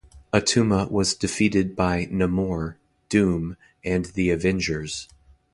[0.33, 3.55] Attuma was defeated by Namor, Doom,
[3.85, 5.07] and the Avengers.